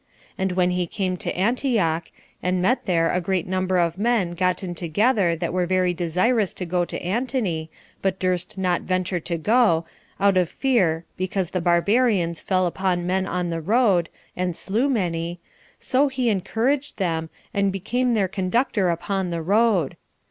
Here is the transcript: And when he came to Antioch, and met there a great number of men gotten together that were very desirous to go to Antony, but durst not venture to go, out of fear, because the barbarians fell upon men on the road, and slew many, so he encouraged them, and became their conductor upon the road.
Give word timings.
And 0.35 0.53
when 0.53 0.71
he 0.71 0.87
came 0.87 1.15
to 1.17 1.37
Antioch, 1.37 2.09
and 2.41 2.59
met 2.59 2.87
there 2.87 3.11
a 3.13 3.21
great 3.21 3.45
number 3.45 3.77
of 3.77 3.99
men 3.99 4.31
gotten 4.31 4.73
together 4.73 5.35
that 5.35 5.53
were 5.53 5.67
very 5.67 5.93
desirous 5.93 6.55
to 6.55 6.65
go 6.65 6.85
to 6.85 6.99
Antony, 7.03 7.69
but 8.01 8.17
durst 8.19 8.57
not 8.57 8.81
venture 8.81 9.19
to 9.19 9.37
go, 9.37 9.85
out 10.19 10.37
of 10.37 10.49
fear, 10.49 11.05
because 11.17 11.51
the 11.51 11.61
barbarians 11.61 12.41
fell 12.41 12.65
upon 12.65 13.05
men 13.05 13.27
on 13.27 13.51
the 13.51 13.61
road, 13.61 14.09
and 14.35 14.57
slew 14.57 14.89
many, 14.89 15.39
so 15.79 16.07
he 16.07 16.29
encouraged 16.29 16.97
them, 16.97 17.29
and 17.53 17.71
became 17.71 18.15
their 18.15 18.27
conductor 18.27 18.89
upon 18.89 19.29
the 19.29 19.43
road. 19.43 19.97